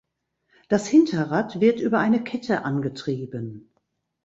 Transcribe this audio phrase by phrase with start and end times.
[0.67, 3.69] Das Hinterrad wird über eine Kette angetrieben.